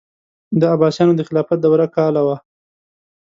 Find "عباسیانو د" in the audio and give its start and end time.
0.73-1.21